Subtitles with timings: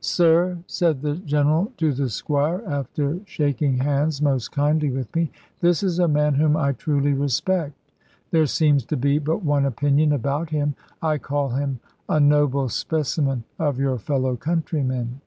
[0.00, 5.82] "Sir," said the General to the Squire, after shaking hands most kindly with me, "this
[5.82, 7.74] is a man whom I truly respect.
[8.30, 10.74] There seems to be but one opinion about him.
[11.02, 15.20] I call him a noble specimen of your fellow countrymen."